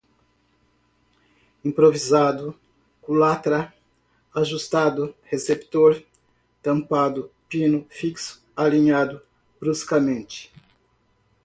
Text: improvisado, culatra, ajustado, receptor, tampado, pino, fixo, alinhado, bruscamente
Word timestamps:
improvisado, 1.63 2.59
culatra, 3.03 3.71
ajustado, 4.33 5.13
receptor, 5.25 6.01
tampado, 6.59 7.31
pino, 7.47 7.85
fixo, 7.87 8.43
alinhado, 8.55 9.21
bruscamente 9.59 10.51